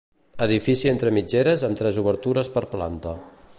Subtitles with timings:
[0.45, 3.17] Edifici entre mitgeres amb tres obertures per planta.